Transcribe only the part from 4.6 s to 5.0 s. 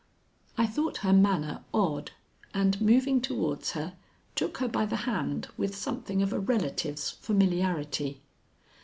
by the